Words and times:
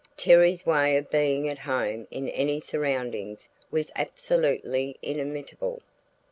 Terry's 0.17 0.65
way 0.65 0.97
of 0.97 1.11
being 1.11 1.47
at 1.47 1.59
home 1.59 2.07
in 2.09 2.27
any 2.29 2.59
surroundings 2.59 3.47
was 3.69 3.91
absolutely 3.95 4.97
inimitable. 5.03 5.79